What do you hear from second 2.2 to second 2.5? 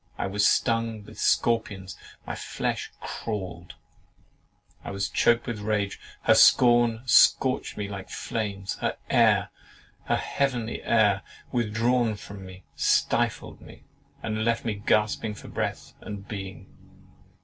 my